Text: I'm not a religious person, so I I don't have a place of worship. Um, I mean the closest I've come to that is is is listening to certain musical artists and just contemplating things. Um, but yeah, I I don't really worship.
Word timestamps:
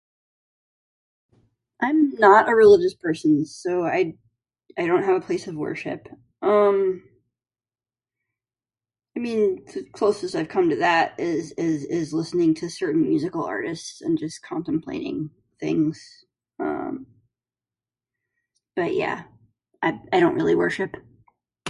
I'm 1.81 2.11
not 2.15 2.49
a 2.49 2.55
religious 2.55 2.93
person, 2.93 3.45
so 3.45 3.83
I 3.83 4.13
I 4.77 4.85
don't 4.85 5.03
have 5.03 5.15
a 5.17 5.25
place 5.25 5.47
of 5.47 5.55
worship. 5.55 6.07
Um, 6.41 7.03
I 9.15 9.19
mean 9.19 9.65
the 9.73 9.83
closest 9.91 10.35
I've 10.35 10.49
come 10.49 10.69
to 10.69 10.75
that 10.77 11.19
is 11.19 11.51
is 11.53 11.85
is 11.85 12.13
listening 12.13 12.53
to 12.55 12.69
certain 12.69 13.07
musical 13.07 13.43
artists 13.45 14.01
and 14.01 14.17
just 14.17 14.41
contemplating 14.43 15.31
things. 15.59 16.25
Um, 16.59 17.07
but 18.75 18.93
yeah, 18.95 19.23
I 19.81 19.99
I 20.13 20.19
don't 20.19 20.35
really 20.35 20.55
worship. 20.55 20.95